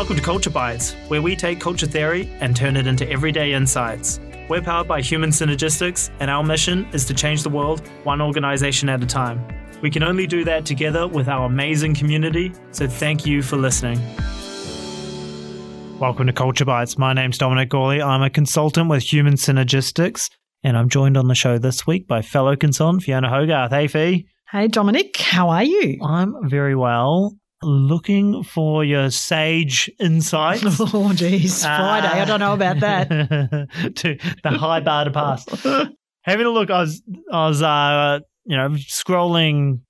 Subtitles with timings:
[0.00, 4.18] Welcome to Culture Bites, where we take culture theory and turn it into everyday insights.
[4.48, 8.88] We're powered by Human Synergistics, and our mission is to change the world one organization
[8.88, 9.46] at a time.
[9.82, 14.00] We can only do that together with our amazing community, so thank you for listening.
[15.98, 16.96] Welcome to Culture Bites.
[16.96, 18.00] My name's Dominic Gawley.
[18.00, 20.30] I'm a consultant with Human Synergistics,
[20.64, 23.70] and I'm joined on the show this week by fellow consultant Fiona Hogarth.
[23.70, 24.26] Hey, Fee.
[24.50, 25.98] Hey, Dominic, how are you?
[26.02, 27.36] I'm very well.
[27.62, 30.80] Looking for your sage insights.
[30.80, 32.08] Oh, geez, Friday.
[32.08, 33.08] I don't know about that.
[33.96, 35.44] to the high bar to pass.
[36.22, 39.80] Having a look, I was, I was, uh, you know, scrolling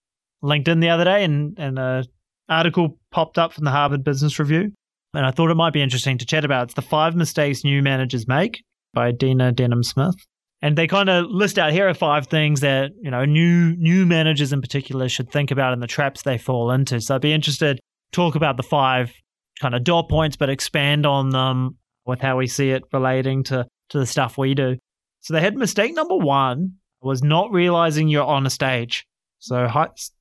[0.42, 2.04] LinkedIn the other day, and and an
[2.48, 4.73] article popped up from the Harvard Business Review,
[5.14, 6.64] and I thought it might be interesting to chat about.
[6.64, 8.62] It's the five mistakes new managers make
[8.95, 10.16] by Dina Denham Smith.
[10.62, 14.05] And they kind of list out here are five things that you know new new
[14.06, 17.01] managers in particular should think about and the traps they fall into.
[17.01, 17.80] So I'd be interested
[18.12, 19.12] talk about the five
[19.60, 21.76] kind of dot points, but expand on them
[22.07, 24.76] with how we see it relating to to the stuff we do.
[25.21, 29.06] So they had mistake number one was not realizing you're on a stage.
[29.38, 29.66] So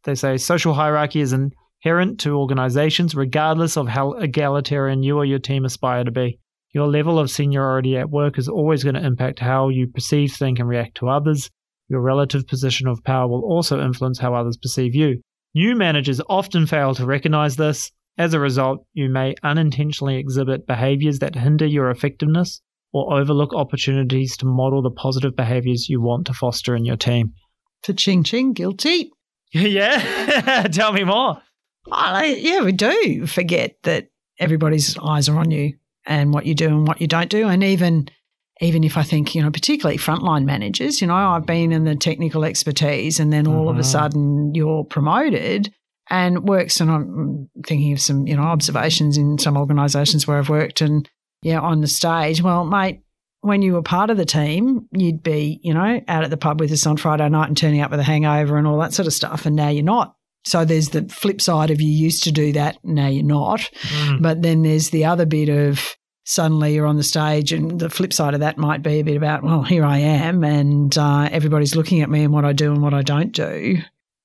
[0.03, 5.39] they say social hierarchy is inherent to organizations, regardless of how egalitarian you or your
[5.39, 6.39] team aspire to be.
[6.71, 10.59] Your level of seniority at work is always going to impact how you perceive, think,
[10.59, 11.49] and react to others.
[11.87, 15.21] Your relative position of power will also influence how others perceive you.
[15.55, 17.91] New managers often fail to recognize this.
[18.19, 22.61] As a result, you may unintentionally exhibit behaviors that hinder your effectiveness
[22.93, 27.33] or overlook opportunities to model the positive behaviors you want to foster in your team.
[27.81, 29.11] For ching ching, guilty.
[29.51, 31.41] yeah, tell me more.
[31.87, 34.09] Yeah, we do forget that
[34.39, 35.78] everybody's eyes are on you
[36.09, 37.47] and what you do and what you don't do.
[37.47, 38.09] And even
[38.61, 41.95] even if I think, you know, particularly frontline managers, you know, I've been in the
[41.95, 43.69] technical expertise and then all mm-hmm.
[43.69, 43.89] of a mm-hmm.
[43.89, 45.73] sudden you're promoted
[46.09, 50.49] and works and I'm thinking of some, you know, observations in some organizations where I've
[50.49, 51.07] worked and
[51.41, 52.41] yeah, on the stage.
[52.41, 52.99] Well, mate,
[53.39, 56.59] when you were part of the team, you'd be, you know, out at the pub
[56.59, 59.07] with us on Friday night and turning up with a hangover and all that sort
[59.07, 59.45] of stuff.
[59.45, 60.15] And now you're not.
[60.49, 63.59] So there's the flip side of you used to do that, now you're not.
[63.81, 64.21] Mm.
[64.21, 65.95] But then there's the other bit of
[66.25, 69.17] suddenly you're on the stage, and the flip side of that might be a bit
[69.17, 72.71] about, well, here I am, and uh, everybody's looking at me and what I do
[72.71, 73.77] and what I don't do.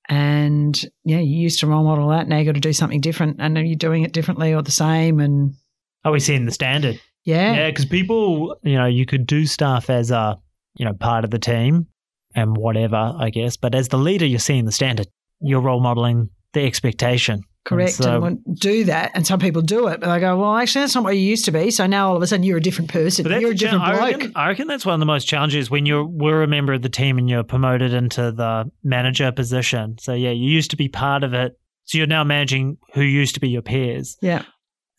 [0.07, 2.27] And yeah, you used to role model that.
[2.27, 4.71] Now you got to do something different, and are you doing it differently or the
[4.71, 5.19] same?
[5.19, 5.55] And
[6.03, 6.99] are we seeing the standard?
[7.23, 10.37] Yeah, yeah, because people, you know, you could do stuff as a,
[10.75, 11.87] you know, part of the team
[12.35, 13.57] and whatever, I guess.
[13.57, 15.07] But as the leader, you're seeing the standard.
[15.41, 17.43] You're role modeling the expectation.
[17.65, 17.97] Correct.
[17.97, 19.11] And, so, and do that.
[19.15, 21.45] And some people do it, but they go, well, actually, that's not what you used
[21.45, 21.71] to be.
[21.71, 23.25] So now all of a sudden you're a different person.
[23.25, 24.01] You're a different bloke.
[24.01, 26.73] I reckon, I reckon that's one of the most challenges when you were a member
[26.73, 29.97] of the team and you're promoted into the manager position.
[29.99, 31.57] So, yeah, you used to be part of it.
[31.85, 34.15] So you're now managing who used to be your peers.
[34.21, 34.43] Yeah.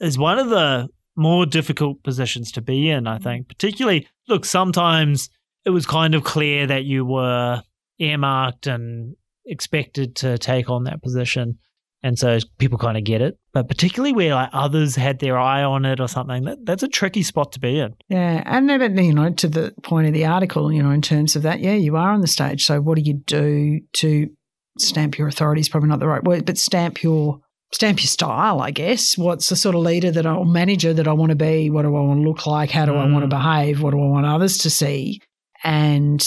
[0.01, 3.49] Is one of the more difficult positions to be in, I think.
[3.49, 5.31] Particularly, look, sometimes
[5.65, 7.63] it was kind of clear that you were
[7.99, 9.15] earmarked and
[9.47, 11.59] expected to take on that position.
[12.03, 13.39] And so people kind of get it.
[13.53, 16.89] But particularly where like others had their eye on it or something, that, that's a
[16.89, 17.95] tricky spot to be in.
[18.09, 18.43] Yeah.
[18.45, 21.43] And then, you know, to the point of the article, you know, in terms of
[21.43, 22.65] that, yeah, you are on the stage.
[22.65, 24.31] So what do you do to
[24.79, 27.41] stamp your authority is probably not the right word, but stamp your
[27.73, 29.19] stamp your style, I guess.
[29.19, 31.71] What's the sort of leader that I, or manager that I want to be?
[31.71, 32.71] What do I want to look like?
[32.71, 32.99] How do mm.
[32.99, 33.83] I want to behave?
[33.83, 35.21] What do I want others to see?
[35.65, 36.25] And,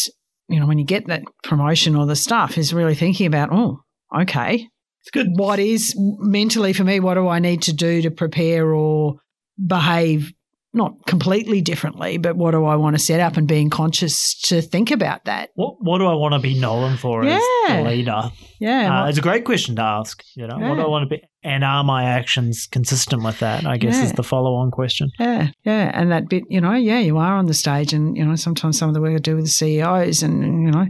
[0.49, 3.81] you know, when you get that promotion or the stuff is really thinking about, oh,
[4.15, 4.67] okay,
[5.01, 5.27] it's good.
[5.35, 6.99] What is mentally for me?
[6.99, 9.19] What do I need to do to prepare or
[9.65, 10.33] behave
[10.71, 14.61] not completely differently, but what do I want to set up and being conscious to
[14.61, 15.49] think about that?
[15.55, 17.39] What What do I want to be known for yeah.
[17.69, 18.31] as a leader?
[18.59, 20.23] Yeah, uh, it's a great question to ask.
[20.35, 20.69] You know, yeah.
[20.69, 23.65] what do I want to be, and are my actions consistent with that?
[23.65, 24.03] I guess yeah.
[24.03, 25.09] is the follow on question.
[25.19, 28.23] Yeah, yeah, and that bit, you know, yeah, you are on the stage, and you
[28.23, 30.85] know, sometimes some of the work I do with the CEOs, and you know,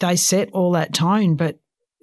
[0.00, 1.58] they set all that tone, but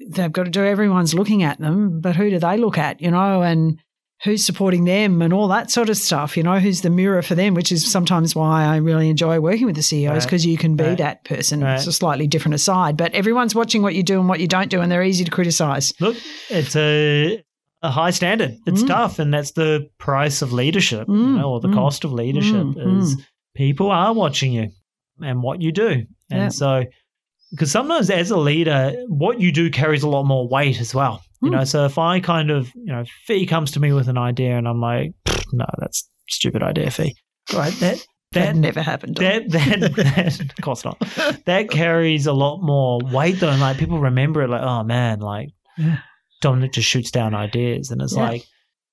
[0.09, 3.11] they've got to do everyone's looking at them, but who do they look at, you
[3.11, 3.79] know, and
[4.23, 7.33] who's supporting them and all that sort of stuff, you know, who's the mirror for
[7.33, 10.51] them, which is sometimes why I really enjoy working with the CEOs because right.
[10.51, 10.97] you can be right.
[10.99, 11.61] that person.
[11.61, 11.75] Right.
[11.75, 14.69] It's a slightly different aside, but everyone's watching what you do and what you don't
[14.69, 15.93] do, and they're easy to criticize.
[15.99, 16.17] Look,
[16.49, 17.43] it's a
[17.83, 18.57] a high standard.
[18.67, 18.87] It's mm.
[18.87, 21.17] tough, and that's the price of leadership, mm.
[21.17, 21.73] you know, or the mm.
[21.73, 22.99] cost of leadership mm.
[22.99, 23.25] is mm.
[23.55, 24.69] people are watching you
[25.19, 26.83] and what you do, and so
[27.51, 31.21] because sometimes as a leader, what you do carries a lot more weight as well.
[31.41, 31.53] You mm.
[31.53, 34.57] know, so if I kind of, you know, Fee comes to me with an idea
[34.57, 35.13] and I'm like,
[35.51, 37.15] no, that's stupid idea, Fee.
[37.53, 37.73] Right?
[37.73, 39.17] That that, that never happened.
[39.17, 40.99] That, that, that, of course not.
[41.45, 43.49] That carries a lot more weight though.
[43.49, 45.97] And like people remember it like, oh man, like yeah.
[46.39, 47.91] Dominic just shoots down ideas.
[47.91, 48.29] And it's yeah.
[48.29, 48.43] like,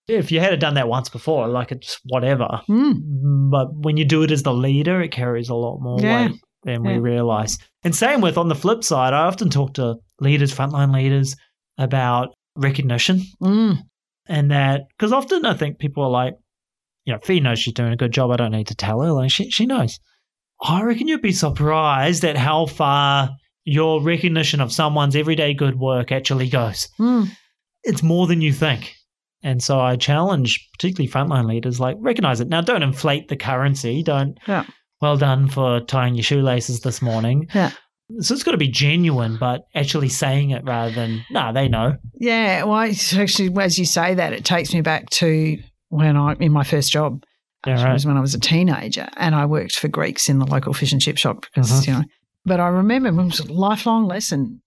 [0.08, 2.61] if you had done that once before, like it's whatever.
[2.69, 3.50] Mm.
[3.50, 6.28] But when you do it as the leader, it carries a lot more Yeah.
[6.28, 7.58] weight than we realize.
[7.84, 11.36] And same with on the flip side, I often talk to leaders, frontline leaders,
[11.78, 13.78] about recognition Mm.
[14.26, 16.34] and that because often I think people are like,
[17.04, 18.30] you know, Fee knows she's doing a good job.
[18.32, 19.12] I don't need to tell her.
[19.12, 19.98] Like she she knows.
[20.60, 23.30] I reckon you'd be surprised at how far
[23.64, 26.88] your recognition of someone's everyday good work actually goes.
[26.98, 27.28] Mm.
[27.84, 28.94] It's more than you think.
[29.44, 32.48] And so I challenge particularly frontline leaders, like recognize it.
[32.48, 34.02] Now don't inflate the currency.
[34.02, 34.64] Don't Yeah.
[35.00, 37.49] Well done for tying your shoelaces this morning.
[37.55, 37.71] Yeah.
[38.21, 41.97] So it's got to be genuine, but actually saying it rather than, nah, they know.
[42.19, 45.59] Yeah, well, actually, as you say that, it takes me back to
[45.91, 47.23] when I in my first job.
[47.67, 47.93] Yeah, right.
[47.93, 50.93] was when I was a teenager, and I worked for Greeks in the local fish
[50.93, 51.87] and chip shop because Mhm.
[51.87, 52.05] you know.
[52.47, 54.62] But I remember it was a lifelong lesson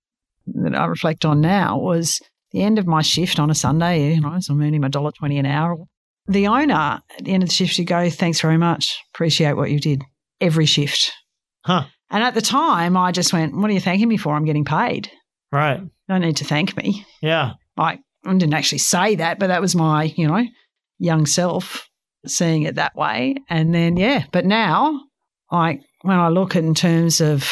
[0.46, 2.20] that I reflect on now was
[2.52, 4.14] the end of my shift on a Sunday.
[4.14, 5.78] You know, so I'm earning my dollar twenty an hour.
[6.28, 6.74] The owner
[7.18, 10.04] at the end of the shift, you go, "Thanks very much, appreciate what you did."
[10.42, 11.12] Every shift,
[11.66, 11.86] Huh.
[12.10, 14.36] and at the time, I just went, "What are you thanking me for?
[14.36, 15.10] I'm getting paid.
[15.52, 15.80] Right.
[15.80, 17.54] You don't need to thank me." Yeah.
[17.78, 20.46] like I didn't actually say that, but that was my, you know,
[21.00, 21.88] young self
[22.28, 23.36] seeing it that way.
[23.50, 25.00] And then yeah, but now,
[25.52, 27.50] like when I look in terms of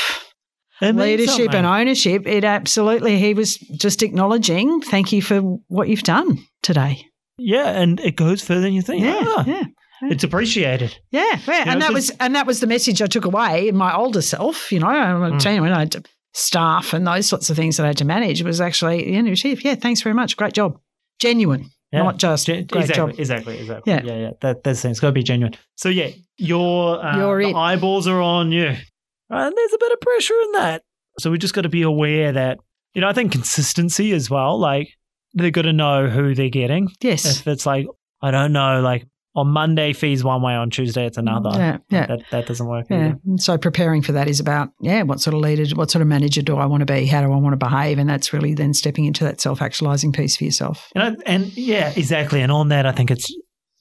[0.81, 6.03] It leadership and ownership, it absolutely he was just acknowledging, thank you for what you've
[6.03, 7.05] done today.
[7.37, 9.03] Yeah, and it goes further than you think.
[9.03, 9.63] Yeah, Ah, yeah.
[10.03, 10.97] It's appreciated.
[11.11, 11.63] Yeah, yeah.
[11.65, 13.93] know, and that 'cause- was and that was the message I took away in my
[13.95, 14.71] older self.
[14.71, 15.39] You know, I'm Mm.
[15.39, 18.05] telling you, when I had staff and those sorts of things that I had to
[18.05, 20.77] manage was actually, you know, chief, yeah, thanks very much, great job,
[21.19, 22.03] genuine, Yeah.
[22.03, 23.19] not just Gen- great exactly, job.
[23.19, 23.91] exactly, exactly.
[23.93, 24.01] Yeah.
[24.05, 24.29] Yeah, yeah.
[24.41, 24.91] That that's the thing.
[24.91, 25.55] It's got to be genuine.
[25.75, 27.55] So yeah, your uh, You're the it.
[27.55, 30.83] eyeballs are on you, and there's a bit of pressure in that.
[31.19, 32.59] So we just got to be aware that
[32.93, 34.57] you know I think consistency as well.
[34.59, 34.87] Like
[35.33, 36.89] they're got to know who they're getting.
[37.01, 37.87] Yes, If it's like
[38.21, 39.05] I don't know, like
[39.35, 41.51] on Monday fees one way, on Tuesday it's another.
[41.53, 42.05] Yeah, yeah.
[42.07, 42.87] That that doesn't work.
[42.89, 43.13] Yeah.
[43.25, 43.37] either.
[43.37, 46.41] So preparing for that is about, yeah, what sort of leader, what sort of manager
[46.41, 47.05] do I want to be?
[47.05, 47.99] How do I want to behave?
[47.99, 50.89] And that's really then stepping into that self actualizing piece for yourself.
[50.95, 52.41] And, I, and yeah, exactly.
[52.41, 53.31] And on that, I think it's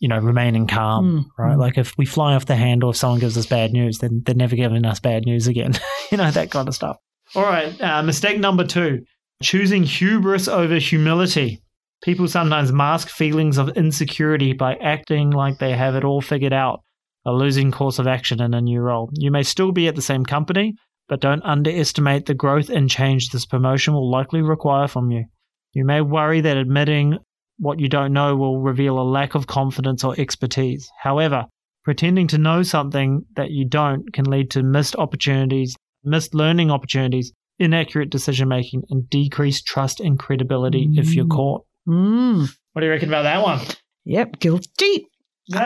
[0.00, 1.56] you know remaining calm, Mm, right?
[1.56, 1.60] mm.
[1.60, 4.34] Like if we fly off the handle, if someone gives us bad news, then they're
[4.34, 5.72] never giving us bad news again.
[6.12, 6.98] you know that kind of stuff.
[7.34, 9.00] All right, uh, mistake number two:
[9.42, 11.62] choosing hubris over humility.
[12.02, 16.82] People sometimes mask feelings of insecurity by acting like they have it all figured out,
[17.26, 19.10] a losing course of action in a new role.
[19.14, 20.74] You may still be at the same company,
[21.08, 25.24] but don't underestimate the growth and change this promotion will likely require from you.
[25.72, 27.18] You may worry that admitting
[27.58, 30.88] what you don't know will reveal a lack of confidence or expertise.
[31.02, 31.46] However,
[31.84, 35.74] pretending to know something that you don't can lead to missed opportunities,
[36.04, 41.30] missed learning opportunities, inaccurate decision making, and decreased trust and credibility if you're Mm.
[41.30, 41.64] caught.
[41.88, 42.48] Mm.
[42.72, 43.60] What do you reckon about that one?
[44.04, 45.06] Yep, guilty.
[45.54, 45.64] I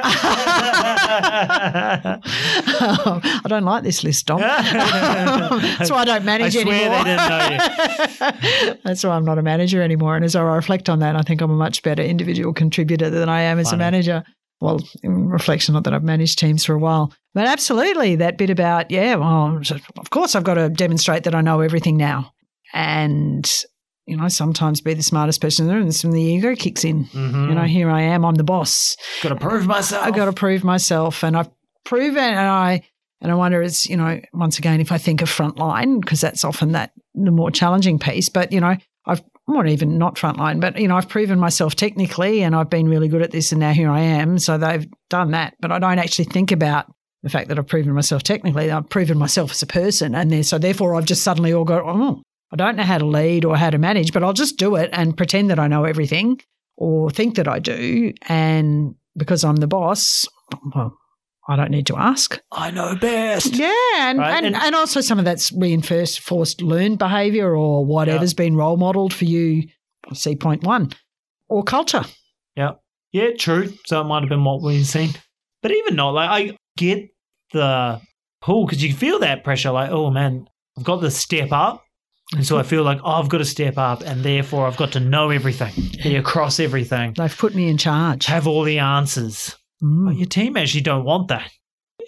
[3.49, 4.41] don't like this list, Dom.
[4.41, 7.05] That's why I don't manage I swear they anymore.
[7.05, 8.31] didn't know
[8.85, 10.15] That's why I'm not a manager anymore.
[10.15, 13.29] And as I reflect on that, I think I'm a much better individual contributor than
[13.29, 13.83] I am as Funny.
[13.83, 14.23] a manager.
[14.61, 18.51] Well, in reflection, not that I've managed teams for a while, but absolutely that bit
[18.51, 19.61] about, yeah, well,
[19.99, 22.33] of course I've got to demonstrate that I know everything now.
[22.73, 23.51] And,
[24.07, 26.55] you know, sometimes be the smartest person in the room, and some of the ego
[26.55, 27.05] kicks in.
[27.07, 27.49] Mhm.
[27.49, 28.97] You know, here I am, I'm the boss.
[29.23, 30.05] got to prove myself.
[30.05, 31.51] I've got to prove myself, and I've
[31.85, 32.83] proven, and I
[33.21, 36.45] and I wonder, is you know, once again, if I think of frontline, because that's
[36.45, 38.29] often that the more challenging piece.
[38.29, 38.77] But you know,
[39.07, 42.89] I've not even not frontline, but you know, I've proven myself technically, and I've been
[42.89, 44.39] really good at this, and now here I am.
[44.39, 46.87] So they've done that, but I don't actually think about
[47.23, 48.71] the fact that I've proven myself technically.
[48.71, 51.83] I've proven myself as a person, and then so therefore I've just suddenly all got
[51.85, 52.23] oh.
[52.53, 54.91] I don't know how to lead or how to manage, but I'll just do it
[54.93, 56.41] and pretend that I know everything
[56.77, 58.13] or think that I do.
[58.29, 60.27] And because I'm the boss,
[60.75, 60.97] well,
[61.49, 62.41] I don't need to ask.
[62.53, 63.55] I know best.
[63.57, 67.85] Yeah, and, Right, and, and- and, also some of that's reinforced forced learned behaviour or
[67.85, 69.69] whatever's been role modelled for you.
[70.13, 70.91] See point one,
[71.49, 72.05] or culture.
[72.57, 72.73] Yeah.
[73.13, 73.73] Yeah, true.
[73.87, 75.11] So it might have been what we've seen.
[75.63, 77.09] But even not, like, I get
[77.53, 78.01] the
[78.41, 81.85] pull because you feel that pressure, like, oh man, I've got to step up.
[82.35, 84.93] And so I feel like oh, I've got to step up, and therefore I've got
[84.93, 85.73] to know everything,
[86.03, 88.27] be across everything, They've put me in charge.
[88.27, 89.57] have all the answers.
[89.83, 90.07] Mm.
[90.07, 91.51] But your team actually don't want that.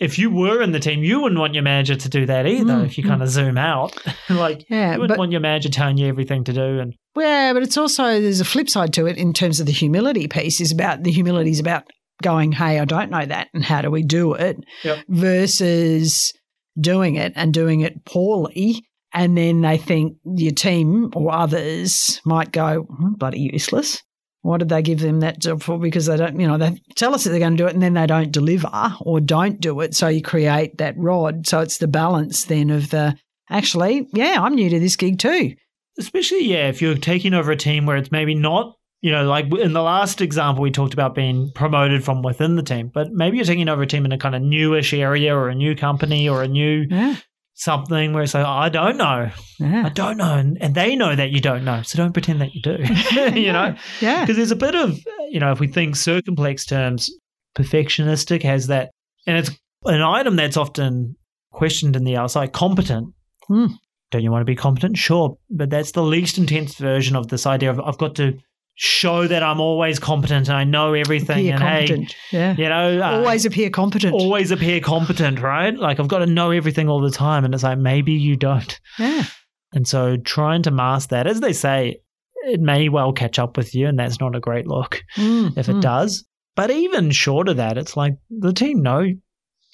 [0.01, 2.75] If you were in the team, you wouldn't want your manager to do that either.
[2.75, 3.09] Mm, If you mm.
[3.09, 3.97] kind of zoom out,
[4.31, 6.81] like Yeah, you wouldn't but want your manager telling you everything to do.
[6.81, 9.73] And yeah, but it's also there's a flip side to it in terms of the
[9.73, 10.61] humility piece.
[10.61, 11.85] Is about the humility is about
[12.23, 14.57] going, hey, I don't know that, and how do we do it?
[14.83, 15.05] Yep.
[15.09, 16.33] Versus
[16.81, 18.85] doing it and doing it poorly.
[19.15, 24.03] And then they think your team or others might go, "Hmm, bloody useless.
[24.43, 25.79] what did they give them that job for?
[25.79, 27.83] Because they don't, you know, they tell us that they're going to do it and
[27.83, 28.69] then they don't deliver
[29.01, 29.95] or don't do it.
[29.95, 31.47] So you create that rod.
[31.47, 33.17] So it's the balance then of the
[33.49, 35.55] actually, yeah, I'm new to this gig too.
[35.99, 39.47] Especially, yeah, if you're taking over a team where it's maybe not, you know, like
[39.47, 43.39] in the last example, we talked about being promoted from within the team, but maybe
[43.39, 46.29] you're taking over a team in a kind of newish area or a new company
[46.29, 47.17] or a new Yeah.
[47.55, 49.31] Something where it's like, I don't know.
[49.63, 50.35] I don't know.
[50.35, 51.83] And, and they know that you don't know.
[51.83, 52.79] So don't pretend that you do,
[53.41, 53.75] you know?
[54.01, 54.21] Yeah.
[54.21, 54.99] Because there's a bit of,
[55.31, 57.11] you know, if we think circumplex terms,
[57.57, 58.91] perfectionistic has that,
[59.27, 59.51] and it's
[59.85, 61.17] an item that's often
[61.53, 63.15] questioned in the outside competent.
[63.47, 63.67] Hmm.
[64.11, 64.97] Don't you want to be competent?
[64.97, 65.37] Sure.
[65.51, 68.39] But that's the least intense version of this idea of I've got to
[68.77, 71.49] show that I'm always competent and I know everything.
[71.49, 72.17] Appear and competent.
[72.33, 72.57] yeah.
[72.57, 74.15] you know, uh, Always appear competent.
[74.15, 75.77] always appear competent, right?
[75.77, 77.45] Like I've got to know everything all the time.
[77.45, 78.81] And it's like, maybe you don't.
[78.99, 79.25] Yeah.
[79.73, 82.01] And so trying to mask that, as they say,
[82.47, 85.69] it may well catch up with you, and that's not a great look Mm, if
[85.69, 85.81] it mm.
[85.81, 86.25] does.
[86.57, 89.07] But even short of that, it's like the team know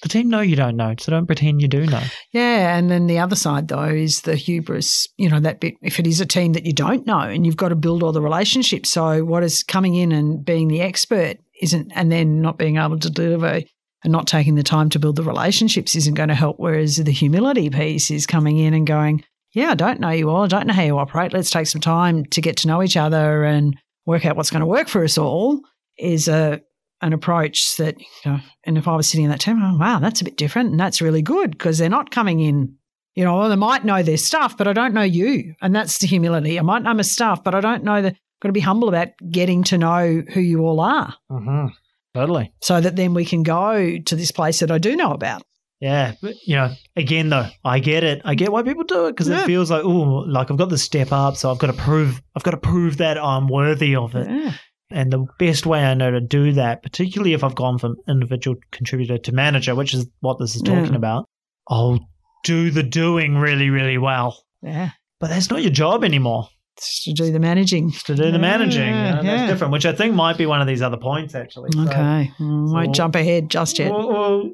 [0.01, 2.03] the team know you don't know, so don't pretend you do know.
[2.31, 5.07] Yeah, and then the other side though is the hubris.
[5.17, 5.75] You know that bit.
[5.81, 8.11] If it is a team that you don't know, and you've got to build all
[8.11, 12.57] the relationships, so what is coming in and being the expert isn't, and then not
[12.57, 13.61] being able to deliver
[14.03, 16.57] and not taking the time to build the relationships isn't going to help.
[16.57, 20.43] Whereas the humility piece is coming in and going, yeah, I don't know you all.
[20.43, 21.33] I don't know how you operate.
[21.33, 24.61] Let's take some time to get to know each other and work out what's going
[24.61, 25.61] to work for us all.
[25.97, 26.61] Is a
[27.01, 29.99] an approach that, you know, and if I was sitting in that team, oh, wow,
[29.99, 30.71] that's a bit different.
[30.71, 32.75] And that's really good because they're not coming in,
[33.15, 35.55] you know, well, they might know their stuff, but I don't know you.
[35.61, 36.59] And that's the humility.
[36.59, 39.09] I might know my stuff, but I don't know that, got to be humble about
[39.29, 41.67] getting to know who you all are Mm-hmm.
[42.13, 42.53] Totally.
[42.61, 45.43] so that then we can go to this place that I do know about.
[45.79, 48.21] Yeah, but you know, again though, I get it.
[48.25, 49.41] I get why people do it because Yeah.
[49.43, 52.21] it feels like, oh, like I've got the step up, so I've got to prove,
[52.35, 54.27] I've got to prove that I'm worthy of it.
[54.29, 54.53] Yeah.
[54.91, 58.57] And the best way I know to do that, particularly if I've gone from individual
[58.71, 60.95] contributor to manager, which is what this is talking Yeah.
[60.97, 61.29] about,
[61.69, 61.99] I'll
[62.43, 64.37] do the doing really, really well.
[64.61, 64.91] Yeah.
[65.19, 66.47] But that's not your job anymore.
[66.77, 67.91] It's to do the managing.
[68.05, 69.21] To do the Yeah, managing, you know, yeah.
[69.21, 69.73] that's different.
[69.73, 71.69] Which I think might be one of these other points, actually.
[71.73, 72.31] So Okay.
[72.39, 73.91] Mm, won't so- jump ahead just yet.
[73.91, 74.49] We'll, we'll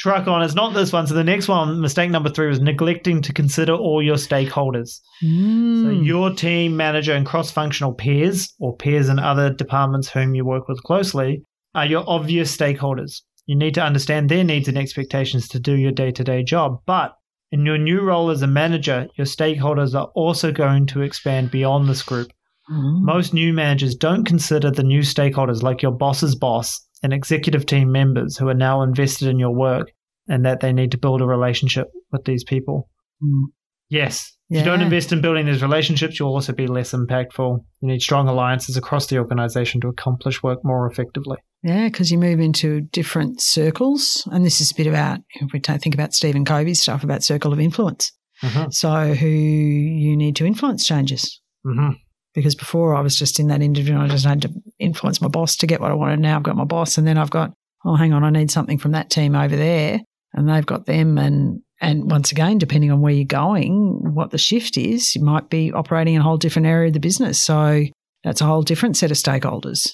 [0.00, 0.42] truck on.
[0.42, 1.06] It's not this one.
[1.06, 4.98] So the next one, mistake number three, was neglecting to consider all your stakeholders.
[5.20, 6.06] So Mm.
[6.06, 10.82] your team manager and cross-functional peers, or peers in other departments whom you work with
[10.82, 11.42] closely,
[11.74, 13.20] are your obvious stakeholders.
[13.46, 16.78] You need to understand their needs and expectations to do your day-to-day job.
[16.86, 17.12] But
[17.52, 21.88] in your new role as a manager, your stakeholders are also going to expand beyond
[21.88, 22.28] this group.
[22.70, 23.02] Mm.
[23.02, 27.92] Most new managers don't consider the new stakeholders like your boss's boss and executive team
[27.92, 29.92] members who are now invested in your work
[30.28, 32.88] and that they need to build a relationship with these people.
[33.22, 33.44] Mm.
[33.88, 34.36] Yes.
[34.48, 37.64] If you don't invest in building these relationships, you'll also be less impactful.
[37.80, 41.38] You need strong alliances across the organization to accomplish work more effectively.
[41.62, 44.26] Yeah, because you move into different circles.
[44.32, 47.52] And this is a bit about, if we think about Stephen Covey's stuff about circle
[47.52, 48.12] of influence.
[48.42, 48.70] Mm-hmm.
[48.70, 51.40] So, who you need to influence changes.
[51.64, 51.90] Mm-hmm.
[52.34, 55.56] Because before I was just in that individual, I just had to influence my boss
[55.56, 56.20] to get what I wanted.
[56.20, 57.52] Now I've got my boss, and then I've got,
[57.84, 60.00] oh, hang on, I need something from that team over there.
[60.32, 61.18] And they've got them.
[61.18, 65.50] And, and once again, depending on where you're going, what the shift is, you might
[65.50, 67.42] be operating in a whole different area of the business.
[67.42, 67.84] So,
[68.22, 69.88] that's a whole different set of stakeholders.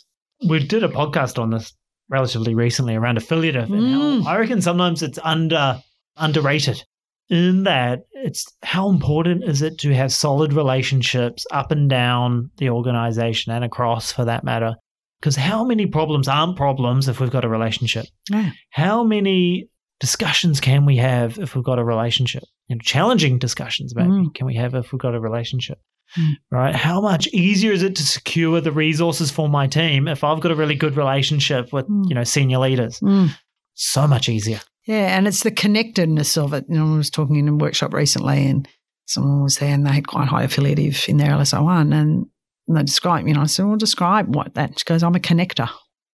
[0.47, 1.73] We did a podcast on this
[2.09, 4.26] relatively recently around affiliative and Mm.
[4.26, 5.83] I reckon sometimes it's under
[6.16, 6.83] underrated
[7.28, 12.71] in that it's how important is it to have solid relationships up and down the
[12.71, 14.75] organization and across for that matter
[15.21, 18.50] because how many problems aren't problems if we've got a relationship Yeah.
[18.71, 19.68] how many
[19.99, 24.35] discussions can we have if we've got a relationship you know, challenging discussions maybe Mm.
[24.35, 25.78] can we have if we've got a relationship
[26.16, 26.35] Mm.
[26.52, 30.38] right how much easier is it to secure the resources for my team if i've
[30.40, 32.09] got a really good relationship with Mm.
[32.09, 33.30] you know senior leaders Mm.
[33.75, 36.64] so much easier Yeah, and it's the connectedness of it.
[36.69, 38.69] You know, I was talking in a workshop recently and
[39.07, 42.26] someone was there and they had quite high affiliative in their LSI1 and
[42.69, 44.78] they described, you know, I said, well, describe what that.
[44.78, 45.69] She goes, I'm a connector.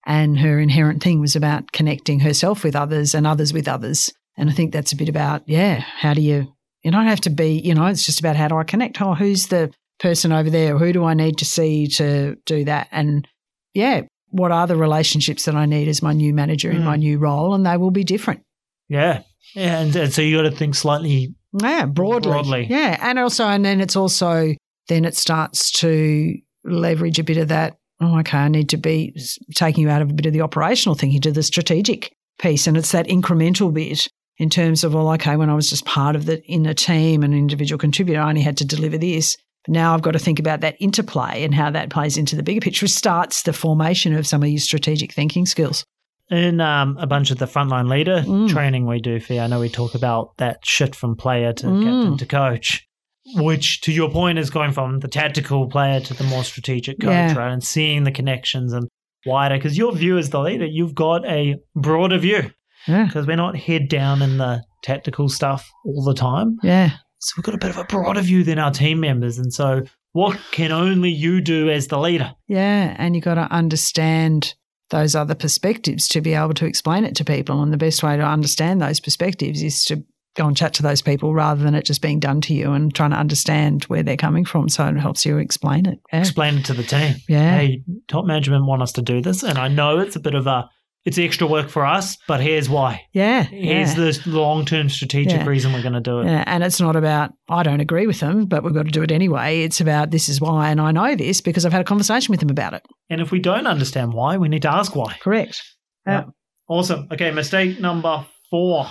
[0.04, 4.12] And her inherent thing was about connecting herself with others and others with others.
[4.36, 6.52] And I think that's a bit about, yeah, how do you,
[6.82, 9.00] you don't have to be, you know, it's just about how do I connect?
[9.00, 10.76] Oh, who's the person over there?
[10.78, 12.88] Who do I need to see to do that?
[12.90, 13.28] And
[13.74, 16.84] yeah, what are the relationships that I need as my new manager in Mm.
[16.84, 17.54] my new role?
[17.54, 18.42] And they will be different.
[18.88, 19.22] Yeah
[19.54, 22.30] yeah and, and so you got to think slightly Yeah, broadly.
[22.30, 22.66] Broadly.
[22.70, 22.98] Yeah.
[23.02, 24.54] And also, and then it's also,
[24.88, 26.34] then it starts to
[26.64, 27.76] leverage a bit of that.
[28.00, 29.14] Oh, okay, I need to be
[29.54, 32.66] taking you out of a bit of the operational thinking to the strategic piece.
[32.66, 34.08] And it's that incremental bit
[34.38, 37.22] in terms of, well, okay, when I was just part of the in a team,
[37.22, 39.36] an individual contributor, I only had to deliver this.
[39.66, 42.42] But now I've got to think about that interplay and how that plays into the
[42.42, 42.86] bigger picture.
[42.86, 45.84] It starts the formation of some of your strategic thinking skills.
[46.32, 48.48] In um, a bunch of the frontline leader Mm.
[48.48, 51.82] training we do, Fee, I know we talk about that shift from player to Mm.
[51.84, 52.88] captain to coach,
[53.34, 57.10] which, to your point, is going from the tactical player to the more strategic coach,
[57.10, 57.34] Yeah.
[57.34, 57.52] right?
[57.52, 58.88] And seeing the connections and
[59.26, 59.56] wider.
[59.58, 62.50] Because your view as the leader, you've got a broader view
[62.88, 63.04] Yeah.
[63.04, 66.56] because we're not head down in the tactical stuff all the time.
[66.62, 66.92] Yeah.
[67.18, 69.38] So we've got a bit of a broader view than our team members.
[69.38, 72.32] And so, what can only you do as the leader?
[72.48, 72.96] Yeah.
[72.98, 74.54] And you've got to understand
[74.92, 77.62] those other perspectives to be able to explain it to people.
[77.62, 81.02] And the best way to understand those perspectives is to go and chat to those
[81.02, 84.16] people rather than it just being done to you and trying to understand where they're
[84.16, 84.68] coming from.
[84.68, 85.98] So it helps you explain it.
[86.12, 86.20] Yeah.
[86.20, 87.16] Explain it to the team.
[87.28, 87.56] Yeah.
[87.56, 89.42] Hey, top management want us to do this.
[89.42, 90.70] And I know it's a bit of a,
[91.04, 93.02] it's extra work for us, but here's why.
[93.12, 93.42] Yeah.
[93.42, 94.10] Here's yeah.
[94.10, 95.46] the long term strategic Yeah.
[95.46, 96.26] reason we're going to do it.
[96.26, 99.02] Yeah, and it's not about I don't agree with them, but we've got to do
[99.02, 99.62] it anyway.
[99.62, 102.40] It's about this is why, and I know this because I've had a conversation with
[102.40, 102.82] them about it.
[103.10, 105.16] And if we don't understand why, we need to ask why.
[105.20, 105.60] Correct.
[106.06, 106.24] Yeah.
[106.68, 107.08] Awesome.
[107.12, 108.86] Okay, mistake number four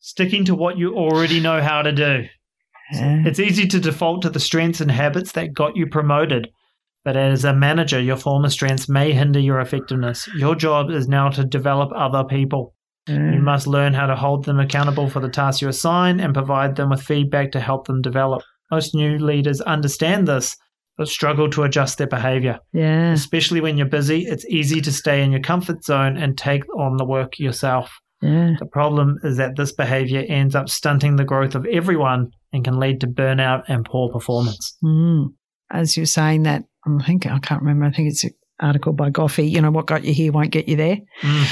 [0.00, 2.24] sticking to what you already know how to do.
[2.92, 6.48] It's easy to default to the strengths and habits that got you promoted.
[7.04, 10.28] But as a manager, your former strengths may hinder your effectiveness.
[10.36, 12.74] Your job is now to develop other people.
[13.08, 13.32] Yeah.
[13.32, 16.76] You must learn how to hold them accountable for the tasks you assign and provide
[16.76, 18.42] them with feedback to help them develop.
[18.70, 20.56] Most new leaders understand this,
[20.98, 22.58] but struggle to adjust their behavior.
[22.72, 23.12] yeah.
[23.12, 26.98] Especially when you're busy, it's easy to stay in your comfort zone and take on
[26.98, 27.98] the work yourself.
[28.20, 28.56] Yeah.
[28.58, 32.78] The problem is that this behavior ends up stunting the growth of everyone and can
[32.78, 34.76] lead to burnout and poor performance.
[34.84, 35.32] Mm.
[35.70, 39.10] As you're saying that, I'm thinking, I can't remember, I think it's an article by
[39.10, 40.98] Goffey, you know, what got you here won't get you there.
[41.22, 41.48] Mm.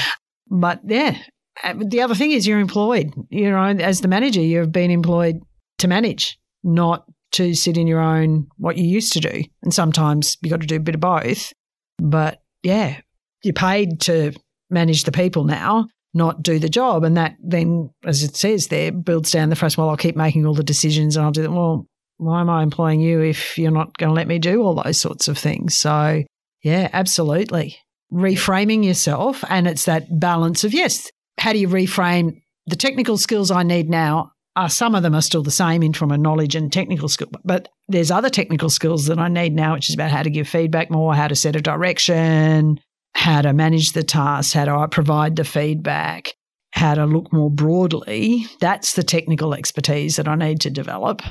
[0.49, 1.17] But yeah,
[1.63, 3.13] Uh, the other thing is you're employed.
[3.29, 5.39] You know, as the manager, you've been employed
[5.79, 9.43] to manage, not to sit in your own what you used to do.
[9.63, 11.51] And sometimes you've got to do a bit of both.
[11.97, 13.01] But yeah,
[13.43, 14.33] you're paid to
[14.69, 17.03] manage the people now, not do the job.
[17.03, 19.77] And that then, as it says there, builds down the frust.
[19.77, 21.51] Well, I'll keep making all the decisions and I'll do that.
[21.51, 21.87] Well,
[22.19, 24.99] why am I employing you if you're not going to let me do all those
[24.99, 25.77] sorts of things?
[25.77, 26.23] So
[26.61, 27.77] yeah, absolutely.
[28.11, 29.43] Reframing yourself.
[29.49, 33.89] And it's that balance of, yes, how do you reframe the technical skills I need
[33.89, 34.31] now?
[34.55, 37.29] Are some of them are still the same in from a knowledge and technical skill,
[37.45, 40.49] but there's other technical skills that I need now, which is about how to give
[40.49, 42.79] feedback more, how to set a direction,
[43.13, 46.33] how to manage the task, how do I provide the feedback,
[46.71, 48.47] how to look more broadly.
[48.59, 51.21] That's the technical expertise that I need to develop,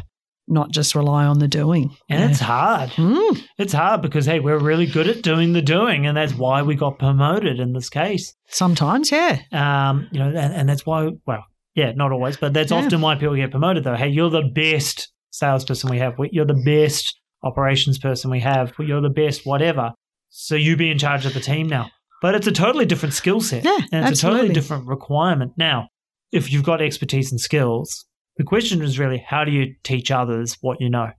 [0.49, 1.95] not just rely on the doing.
[2.09, 2.91] And it's hard.
[2.91, 6.63] Mm, It's hard because, hey, we're really good at doing the doing, and that's why
[6.63, 8.35] we got promoted in this case.
[8.49, 9.41] sometimes, yeah.
[9.53, 12.79] Um, you know, and, and that's why, well, yeah, not always, but that's Yeah.
[12.79, 13.95] often why people get promoted, though.
[13.95, 16.15] Hey, you're the best salesperson we have.
[16.33, 18.73] You're the best operations person we have.
[18.79, 19.93] You're the best whatever.
[20.31, 21.91] So you be in charge of the team now.
[22.21, 23.65] But it's a totally different skill set.
[23.65, 24.55] Yeah, and it's a totally absolutely.
[24.55, 25.53] different requirement.
[25.57, 25.89] Now,
[26.33, 28.05] if you've got expertise and skills,
[28.38, 31.11] the question is really how do you teach others what you know?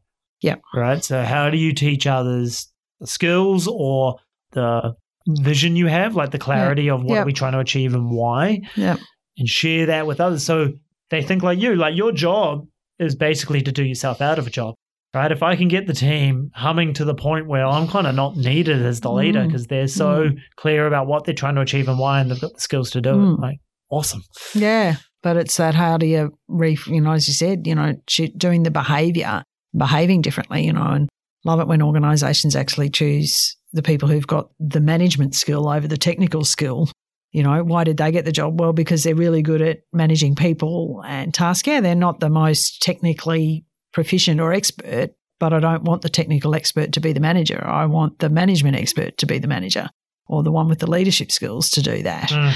[0.41, 0.55] Yeah.
[0.73, 1.03] Right.
[1.03, 4.15] So, how do you teach others the skills or
[4.51, 4.93] the
[5.27, 7.23] vision you have, like the clarity of what Yeah.
[7.23, 8.97] are trying to achieve and why, Yeah.
[9.37, 10.69] and share that with others so
[11.11, 11.75] they think like you.
[11.75, 12.65] Like, your job
[12.99, 14.75] is basically to do yourself out of a job.
[15.13, 15.31] Right.
[15.31, 18.37] If I can get the team humming to the point where I'm kind of not
[18.37, 19.47] needed as the leader Mm.
[19.47, 22.53] because they're so clear about what they're trying to achieve and why, and they've got
[22.53, 23.13] the skills to do it.
[23.15, 23.39] Mm.
[23.39, 23.57] Like,
[23.89, 24.21] awesome.
[24.53, 27.95] Yeah, but it's that how do you, re, you know, as you said, you know,
[28.37, 29.43] doing the behaviour,
[29.75, 31.09] behaving differently, you know, and
[31.45, 35.97] love it when organisations actually choose the people who've got the management skill over the
[35.97, 36.89] technical skill.
[37.31, 38.59] You know, why did they get the job?
[38.59, 41.67] Well, because they're really good at managing people and tasks.
[41.67, 46.55] Yeah, they're not the most technically proficient or expert, but I don't want the technical
[46.55, 47.63] expert to be the manager.
[47.63, 49.89] I want the management expert to be the manager
[50.27, 52.29] or the one with the leadership skills to do that.
[52.29, 52.53] Mm.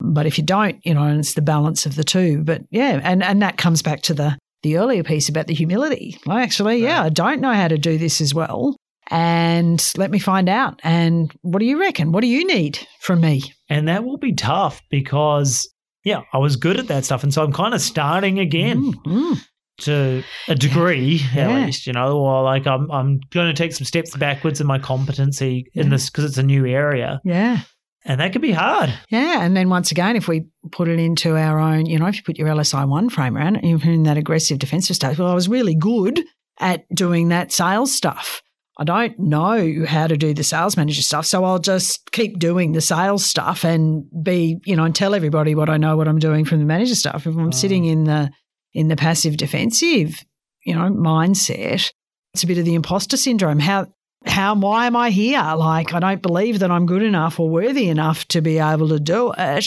[0.00, 2.42] But if you don't, you know, and it's the balance of the two.
[2.44, 6.18] But yeah, and, and that comes back to the the earlier piece about the humility.
[6.26, 7.06] Well, actually, yeah, Right.
[7.06, 8.76] I don't know how to do this as well.
[9.10, 10.78] And let me find out.
[10.84, 12.12] And what do you reckon?
[12.12, 13.42] What do you need from me?
[13.68, 15.68] And that will be tough because,
[16.04, 17.22] yeah, I was good at that stuff.
[17.22, 19.38] And so I'm kind of starting again Mm, mm.
[19.80, 21.48] to a degree, Yeah.
[21.50, 24.66] at least, you know, or like I'm, I'm going to take some steps backwards in
[24.66, 25.90] my competency in Yeah.
[25.90, 27.20] this because it's a new area.
[27.24, 27.60] Yeah.
[28.04, 28.92] And that could be hard.
[29.10, 29.42] Yeah.
[29.42, 32.22] And then once again, if we put it into our own, you know, if you
[32.22, 35.18] put your LSI one frame around it, you're in that aggressive defensive state.
[35.18, 36.20] Well, I was really good
[36.58, 38.42] at doing that sales stuff.
[38.78, 41.26] I don't know how to do the sales manager stuff.
[41.26, 45.54] So I'll just keep doing the sales stuff and be, you know, and tell everybody
[45.54, 47.26] what I know, what I'm doing from the manager stuff.
[47.26, 47.50] If I'm Oh.
[47.50, 48.30] sitting in the
[48.72, 50.24] in the passive defensive,
[50.64, 51.90] you know, mindset,
[52.32, 53.58] it's a bit of the imposter syndrome.
[53.58, 53.86] How
[54.26, 55.42] how why am I here?
[55.56, 59.00] Like I don't believe that I'm good enough or worthy enough to be able to
[59.00, 59.66] do it.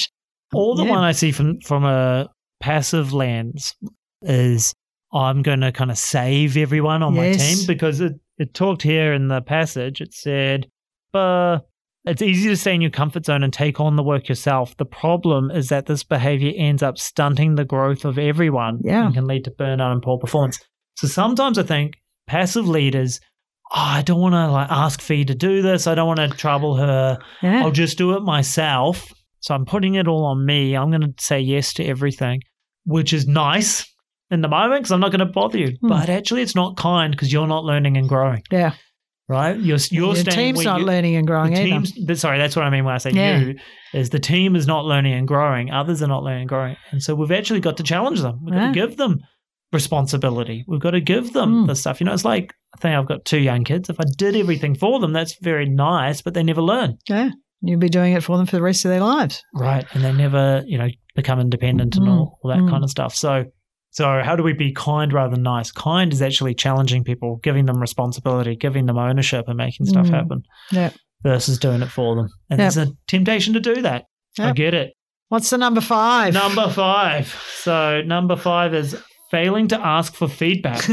[0.53, 0.89] Or the Yeah.
[0.91, 3.75] one I see from from a passive lens
[4.21, 4.73] is
[5.13, 9.13] I'm going to kind of save everyone on my team because it, it talked here
[9.13, 10.01] in the passage.
[10.01, 10.67] It said,
[11.11, 11.59] but
[12.05, 14.75] it's easy to stay in your comfort zone and take on the work yourself.
[14.77, 19.05] The problem is that this behavior ends up stunting the growth of everyone Yeah.
[19.05, 20.59] and can lead to burnout and poor performance.
[20.97, 21.93] So sometimes I think
[22.27, 23.19] passive leaders,
[23.71, 25.87] oh, I don't want to like ask Fee to do this.
[25.87, 27.17] I don't want to trouble her.
[27.41, 27.63] Yeah.
[27.63, 29.11] I'll just do it myself.
[29.39, 30.75] So I'm putting it all on me.
[30.75, 32.41] I'm going to say yes to everything,
[32.85, 33.85] which is nice
[34.31, 35.75] in the moment because I'm not going to bother you.
[35.81, 35.89] Hmm.
[35.89, 38.73] But actually, it's not kind because you're not learning and growing, yeah.
[39.27, 39.57] right?
[39.59, 41.63] You're you're Your team's not you- learning and growing either.
[41.65, 43.39] team's, th- sorry, that's what I mean when I say Yeah.
[43.39, 43.55] you.
[43.93, 45.69] Is the team is not learning and growing.
[45.71, 48.39] Others are not learning and growing, and so we've actually got to challenge them.
[48.43, 49.19] We've got to give them
[49.73, 50.63] responsibility.
[50.67, 51.67] We've got to give them Mm.
[51.67, 51.99] the stuff.
[51.99, 53.89] You know, it's like I think I've got two young kids.
[53.89, 56.97] If I did everything for them, that's very nice, but they never learn.
[57.07, 57.29] Yeah.
[57.61, 59.41] You'd be doing it for them for the rest of their lives.
[59.53, 59.85] Right.
[59.93, 62.69] And they never, you know, become independent and Mm, all, all that mm.
[62.69, 63.15] kind of stuff.
[63.15, 63.45] So
[63.91, 65.71] so how do we be kind rather than nice?
[65.71, 70.13] Kind is actually challenging people, giving them responsibility, giving them ownership and making stuff Mm.
[70.13, 70.41] happen.
[70.71, 70.89] Yeah.
[71.21, 72.27] Versus doing it for them.
[72.49, 72.73] And Yep.
[72.73, 74.05] there's a temptation to do that.
[74.39, 74.93] I get it.
[75.29, 76.33] What's the number five?
[76.33, 77.33] Number five.
[77.59, 78.95] So number five is
[79.33, 80.87] failing to ask for feedback.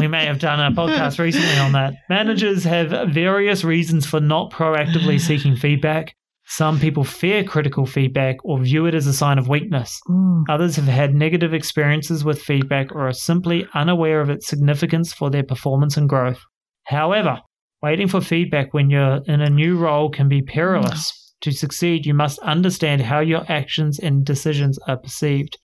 [0.00, 1.94] we may have done a podcast recently on that.
[2.10, 6.16] Managers have various reasons for not proactively seeking feedback.
[6.46, 10.00] Some people fear critical feedback or view it as a sign of weakness.
[10.08, 10.46] Mm.
[10.48, 15.30] Others have had negative experiences with feedback or are simply unaware of its significance for
[15.30, 16.40] their performance and growth.
[16.86, 17.38] However,
[17.84, 21.34] waiting for feedback when you're in a new role can be perilous.
[21.42, 25.56] To succeed, you must understand how your actions and decisions are perceived,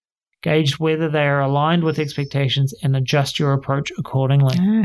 [0.45, 4.57] gauge whether they are aligned with expectations, and adjust your approach accordingly.
[4.57, 4.85] Yeah.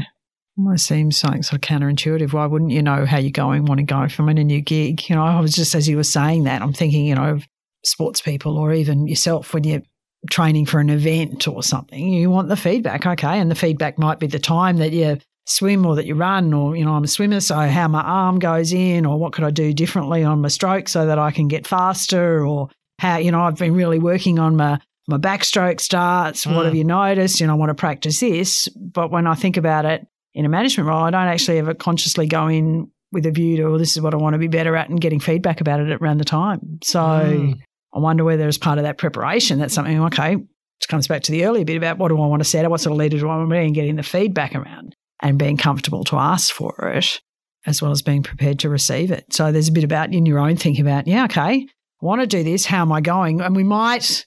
[0.58, 2.34] Almost seems something sort of counterintuitive.
[2.34, 5.08] Why wouldn't you know how you're going, want to go from in a new gig?
[5.08, 7.39] You know, I was just as you were saying that, I'm thinking, you know,
[7.86, 9.84] sports people or even yourself when you're
[10.30, 12.10] training for an event or something.
[12.10, 15.86] You want the feedback, okay, and the feedback might be the time that you swim
[15.86, 18.74] or that you run, or you know, I'm a swimmer, so how my arm goes
[18.74, 21.65] in, or what could I do differently on my stroke so that I can get
[21.65, 22.69] faster, or
[23.00, 26.45] how you know I've been really working on my my backstroke starts.
[26.45, 26.65] What Mm.
[26.65, 27.39] have you noticed?
[27.41, 30.50] You know, I want to practice this, but when I think about it in a
[30.50, 33.95] management role, I don't actually ever consciously go in with a view to, oh, this
[33.98, 36.26] is what I want to be better at and getting feedback about it around the
[36.26, 36.80] time.
[36.84, 37.60] So Mm.
[37.93, 41.32] I wonder whether as part of that preparation, that's something, okay, which comes back to
[41.32, 43.28] the earlier bit about what do I want to set, what sort of leader do
[43.28, 46.74] I want to be and getting the feedback around and being comfortable to ask for
[46.93, 47.19] it
[47.65, 49.26] as well as being prepared to receive it.
[49.34, 51.65] So there's a bit about in your own thinking about, yeah, okay,
[52.02, 52.65] I want to do this.
[52.65, 53.41] How am I going?
[53.41, 54.26] And we might,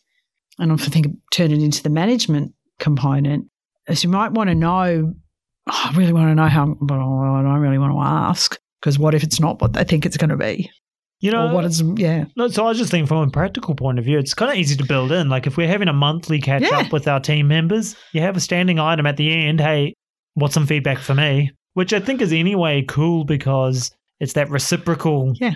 [0.58, 3.46] and I think turn it into the management component,
[3.88, 5.14] is you might want to know,
[5.70, 6.98] oh, I really want to know how, but I
[7.42, 10.30] don't really want to ask because what if it's not what they think it's going
[10.30, 10.70] to be?
[11.20, 12.24] You know, or what is, yeah.
[12.36, 14.56] No, so I was just thinking from a practical point of view, it's kind of
[14.56, 15.28] easy to build in.
[15.28, 16.80] Like if we're having a monthly catch Yeah.
[16.80, 19.60] up with our team members, you have a standing item at the end.
[19.60, 19.94] Hey,
[20.34, 21.52] what's some feedback for me?
[21.74, 25.54] Which I think is anyway cool because it's that reciprocal Yeah.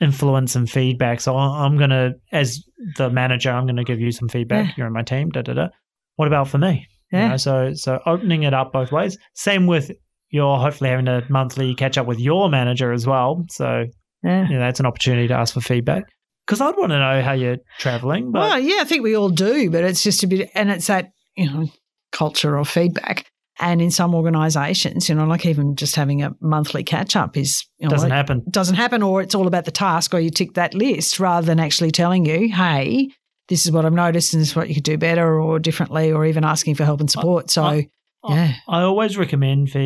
[0.00, 1.20] Influence and feedback.
[1.20, 2.64] So I'm gonna, as
[2.96, 4.66] the manager, I'm gonna give you some feedback.
[4.68, 4.72] Yeah.
[4.76, 5.30] You're in my team.
[5.30, 5.68] Da da da.
[6.16, 6.86] What about for me?
[7.12, 7.28] You Yeah.
[7.28, 9.16] know, so so opening it up both ways.
[9.34, 9.90] Same with
[10.30, 13.44] you're hopefully having a monthly catch up with your manager as well.
[13.50, 13.86] So
[14.22, 14.48] Yeah.
[14.48, 16.04] you know, that's an opportunity to ask for feedback.
[16.46, 19.30] Because I'd want to know how you're traveling, but Well, yeah, I think we all
[19.30, 21.68] do, but it's just a bit, and it's that, you know,
[22.12, 23.24] culture of feedback.
[23.60, 27.64] And in some organizations, you know, like even just having a monthly catch up is,
[27.78, 28.42] you it know, doesn't like- happen.
[28.50, 31.60] doesn't happen, or it's all about the task, or you tick that list rather than
[31.60, 33.08] actually telling you, hey,
[33.48, 36.10] this is what I've noticed and this is what you could do better or differently,
[36.10, 37.50] or even asking for help and support.
[37.50, 37.88] So, I-
[38.28, 38.54] yeah.
[38.68, 39.84] I always recommend for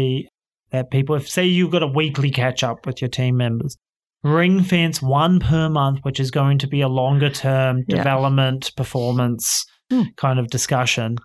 [0.70, 3.76] that people, if say you've got a weekly catch up with your team members,
[4.22, 7.96] ring fence one per month, which is going to be a longer term Yeah.
[7.98, 10.02] development performance Hmm.
[10.16, 11.16] kind of discussion.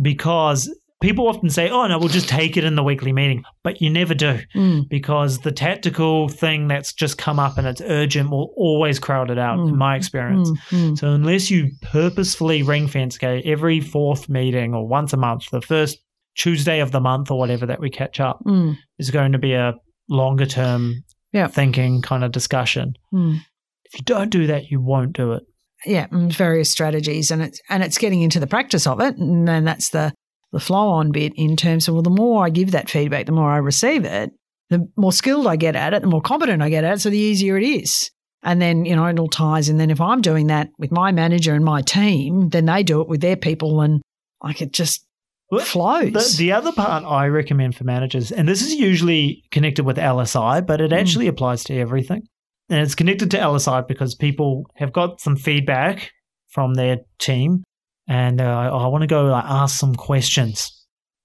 [0.00, 3.80] Because people often say, oh, no, we'll just take it in the weekly meeting, but
[3.80, 4.40] you never do.
[4.54, 9.30] Mm, because the tactical thing that's just come up and it's urgent will always crowd
[9.30, 9.68] it out, Mm.
[9.68, 10.50] in my experience.
[10.50, 10.98] mm, mm.
[10.98, 15.60] So unless you purposefully ring fence, okay, every fourth meeting or once a month, the
[15.60, 15.98] first
[16.36, 19.52] Tuesday of the month or whatever that we catch up Mm, is going to be
[19.54, 19.74] a
[20.08, 21.46] longer term Yeah.
[21.48, 22.94] thinking kind of discussion.
[23.12, 23.38] mm.
[23.84, 25.42] If you don't do that, you won't do it.
[25.86, 29.64] yeah, various strategies, and it's and it's getting into the practice of it, and then
[29.64, 30.12] that's the
[30.52, 33.32] the flow on bit in terms of well, the more I give that feedback, the
[33.32, 34.32] more I receive it,
[34.70, 37.10] the more skilled I get at it, the more competent I get at it, so
[37.10, 38.10] the easier it is.
[38.42, 41.10] And then you know it all ties, and then if I'm doing that with my
[41.10, 44.00] manager and my team, then they do it with their people, and
[44.42, 45.04] like it just
[45.50, 46.12] Well, flows.
[46.12, 50.64] The, the other part I recommend for managers, and this is usually connected with LSI,
[50.64, 50.96] but it mm.
[50.96, 52.22] actually applies to everything.
[52.70, 56.12] And it's connected to LSI because people have got some feedback
[56.48, 57.64] from their team
[58.08, 60.72] and oh, I want to go like, ask some questions.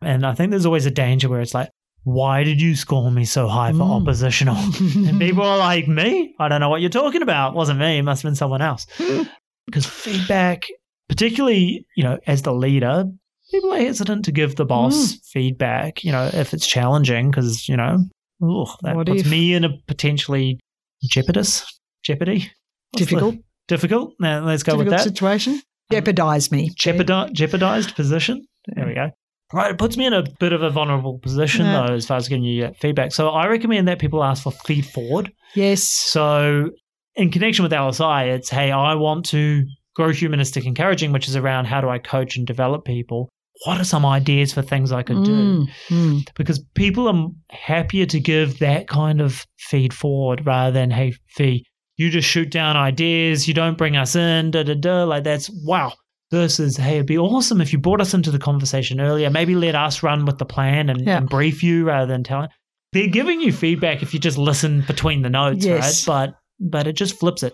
[0.01, 1.69] And I think there's always a danger where it's like,
[2.03, 4.01] why did you score me so high for Mm.
[4.01, 4.57] oppositional?
[5.09, 6.35] and people are like, me?
[6.39, 7.53] I don't know what you're talking about.
[7.53, 7.97] It wasn't me.
[7.99, 8.85] It must have been someone else.
[9.65, 10.65] because feedback,
[11.07, 13.05] particularly, you know, as the leader,
[13.51, 15.19] people are hesitant to give the boss Mm.
[15.31, 17.97] feedback, you know, if it's challenging because, you know,
[18.43, 19.29] ugh, that What puts if?
[19.29, 20.59] me in a potentially
[21.03, 21.63] jeopardous
[22.03, 22.51] jeopardy.
[22.91, 23.35] What's the- difficult,
[23.69, 24.13] difficult.
[24.19, 25.03] Now, let's go difficult with that.
[25.09, 25.61] situation.
[25.95, 26.69] Jeopardize me.
[26.79, 28.45] Jeopardi- jeopardized position.
[28.67, 29.09] There we go.
[29.53, 31.85] Right, it puts me in a bit of a vulnerable position Yeah.
[31.87, 33.11] though, as far as getting you feedback.
[33.13, 35.31] So I recommend that people ask for feed forward.
[35.53, 35.83] Yes.
[35.83, 36.71] So,
[37.15, 39.63] in connection with LSI, it's hey, I want to
[39.95, 43.29] grow humanistic encouraging, which is around how do I coach and develop people.
[43.65, 45.31] What are some ideas for things I could do?
[45.31, 46.27] Mm, mm.
[46.35, 51.63] Because people are happier to give that kind of feed forward rather than hey, fee,
[51.97, 55.03] you just shoot down ideas, you don't bring us in, da da da.
[55.03, 55.93] Like that's wow.
[56.31, 59.29] Versus, hey, it'd be awesome if you brought us into the conversation earlier.
[59.29, 61.17] Maybe let us run with the plan and, Yeah.
[61.17, 62.49] and brief you rather than telling.
[62.91, 66.07] They're giving you feedback if you just listen between the notes, Yes.
[66.07, 66.31] right?
[66.31, 67.53] But but it just flips it.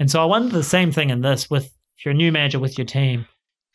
[0.00, 2.58] And so I wonder the same thing in this with if you're a new manager
[2.58, 3.26] with your team.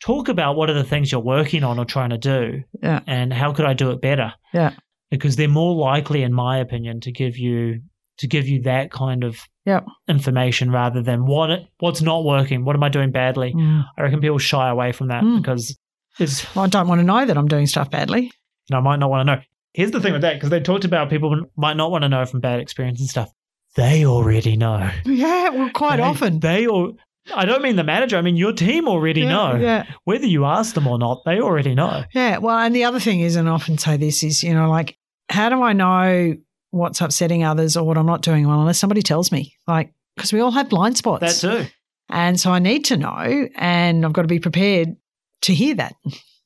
[0.04, 3.00] Talk about what are the things you're working on or trying to do, Yeah.
[3.06, 4.34] and how could I do it better?
[4.52, 4.72] Yeah.
[5.10, 7.82] because they're more likely, in my opinion, to give you
[8.18, 9.80] to give you that kind of Yeah.
[10.08, 12.64] information rather than what it, what's not working.
[12.64, 13.52] What am I doing badly?
[13.54, 13.84] Mm.
[13.96, 15.38] I reckon people shy away from that Mm.
[15.38, 15.76] because
[16.18, 18.32] it's I don't want to know that I'm doing stuff badly.
[18.70, 19.42] and I might not want to know.
[19.74, 22.24] Here's the thing with that because they talked about people might not want to know
[22.26, 23.30] from bad experience and stuff.
[23.76, 24.90] They already know.
[25.06, 26.40] Yeah, well, quite They- often.
[26.40, 26.92] they all.
[27.34, 28.16] I don't mean the manager.
[28.18, 29.54] I mean your team already yeah, know.
[29.56, 29.84] Yeah.
[30.04, 32.04] Whether you ask them or not, they already know.
[32.12, 32.38] Yeah.
[32.38, 34.96] Well, and the other thing is, and I often say this is, you know, like,
[35.28, 36.34] how do I know
[36.72, 39.56] what's upsetting others or what I'm not doing well unless somebody tells me?
[39.68, 41.40] Like, because we all have blind spots.
[41.40, 41.70] That too.
[42.10, 44.96] And so I need to know, and I've got to be prepared
[45.42, 45.94] to hear that.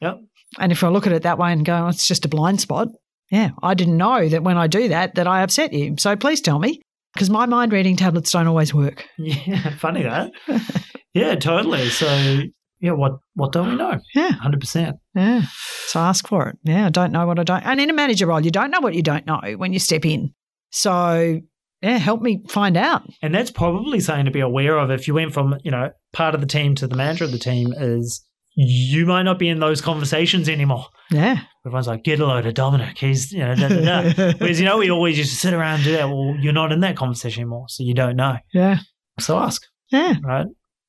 [0.00, 0.20] Yep.
[0.58, 2.60] And if I look at it that way and go, oh, it's just a blind
[2.60, 2.88] spot.
[3.30, 5.96] Yeah, I didn't know that when I do that, that I upset you.
[5.98, 6.80] So please tell me,
[7.14, 9.04] because my mind reading tablets don't always work.
[9.18, 10.30] Yeah, funny that.
[11.14, 11.88] yeah, totally.
[11.88, 12.42] So
[12.80, 13.98] yeah, what what don't we know?
[14.14, 14.32] Yeah.
[14.32, 14.96] hundred percent.
[15.14, 15.42] Yeah.
[15.86, 16.58] So ask for it.
[16.64, 17.62] Yeah, I don't know what I don't.
[17.64, 20.04] And in a manager role, you don't know what you don't know when you step
[20.04, 20.34] in.
[20.70, 21.40] So
[21.82, 23.02] yeah, help me find out.
[23.22, 26.34] And that's probably something to be aware of if you went from, you know, part
[26.34, 28.22] of the team to the manager of the team is
[28.54, 30.86] you might not be in those conversations anymore.
[31.10, 31.40] Yeah.
[31.66, 32.96] Everyone's like, get a load of Dominic.
[32.96, 33.80] He's, you know, da, da,
[34.12, 34.32] da.
[34.38, 36.08] Whereas, you know, we always used to sit around and do that.
[36.08, 38.38] Well, you're not in that conversation anymore, so you don't know.
[38.54, 38.78] yeah.
[39.20, 39.62] So ask,
[39.92, 40.14] Yeah.
[40.24, 40.46] right?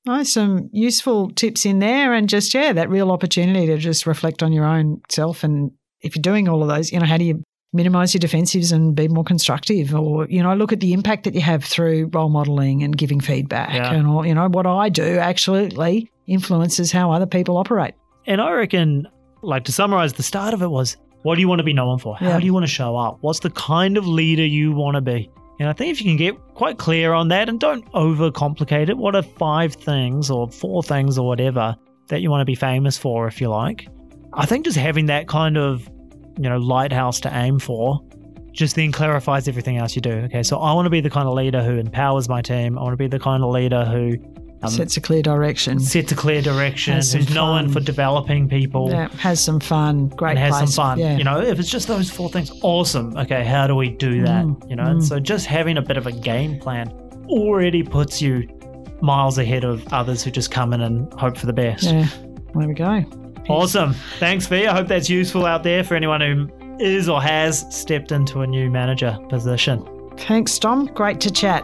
[0.08, 4.42] Oh, some useful tips in there, and just yeah, that real opportunity to just reflect
[4.44, 5.44] on your own self.
[5.44, 7.44] And if you're doing all of those, you know, how do you
[7.74, 9.94] minimize your defensives and be more constructive?
[9.94, 13.20] Or you know, look at the impact that you have through role modeling and giving
[13.20, 13.94] feedback, Yeah.
[13.94, 14.26] and all.
[14.26, 17.94] You know, what I do actually influences how other people operate.
[18.26, 19.08] And I reckon,
[19.42, 21.98] like to summarize, the start of it was what do you want to be known
[22.00, 22.16] for?
[22.16, 22.40] How Yeah.
[22.40, 23.18] do you want to show up?
[23.22, 25.30] What's the kind of leader you want to be?
[25.60, 28.98] And I think if you can get quite clear on that and don't overcomplicate it,
[28.98, 31.76] what are five things or four things or whatever
[32.08, 33.88] that you want to be famous for, if you like?
[34.34, 35.90] I think just having that kind of,
[36.38, 38.02] you know, lighthouse to aim for
[38.52, 40.12] just then clarifies everything else you do.
[40.12, 42.78] Okay, so I want to be the kind of leader who empowers my team.
[42.78, 44.18] I want to be the kind of leader who
[44.64, 45.80] um, Sets a clear direction.
[45.80, 50.08] sets a clear direction, who's known for developing people Yeah, has some fun.
[50.10, 50.32] Great.
[50.32, 50.74] and has place.
[50.74, 51.00] some fun.
[51.00, 51.18] Yeah.
[51.18, 53.16] You know, if it's just those four things, awesome.
[53.18, 54.46] Okay, how do we do that?
[54.46, 55.04] Mm, you know, mm.
[55.04, 56.90] so just having a bit of a game plan
[57.28, 58.48] already puts you
[59.02, 61.84] miles ahead of others who just come in and hope for the best.
[61.84, 62.08] Yeah.
[62.56, 63.06] There we go.
[63.50, 63.94] Awesome.
[64.20, 64.66] Thanks, V.
[64.68, 68.48] I hope that's useful out there for anyone who is or has stepped into a
[68.48, 69.88] new manager position.
[70.18, 70.88] Thanks, Dom.
[70.88, 71.64] Great to chat.